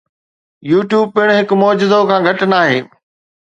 [0.69, 2.79] YouTube پڻ هڪ معجزو کان گهٽ ناهي.